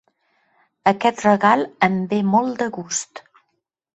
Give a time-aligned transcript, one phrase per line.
[0.91, 3.25] Aquest regal em ve molt de gust.